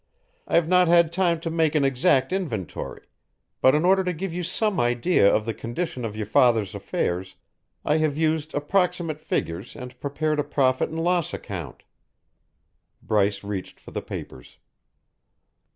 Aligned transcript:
I 0.47 0.55
have 0.55 0.67
not 0.67 0.87
had 0.87 1.13
time 1.13 1.39
to 1.41 1.51
make 1.51 1.75
an 1.75 1.85
exact 1.85 2.33
inventory; 2.33 3.03
but 3.61 3.75
in 3.75 3.85
order 3.85 4.03
to 4.05 4.13
give 4.13 4.33
you 4.33 4.41
some 4.41 4.79
idea 4.79 5.31
of 5.31 5.45
the 5.45 5.53
condition 5.53 6.05
of 6.05 6.17
your 6.17 6.25
father's 6.25 6.73
affairs, 6.73 7.35
I 7.85 7.97
have 7.97 8.17
used 8.17 8.55
approximate 8.55 9.21
figures 9.21 9.75
and 9.75 9.99
prepared 9.99 10.39
a 10.39 10.43
profit 10.43 10.89
and 10.89 10.99
loss 11.03 11.35
account." 11.35 11.83
Bryce 13.03 13.43
reached 13.43 13.79
for 13.79 13.91
the 13.91 14.01
papers. 14.01 14.57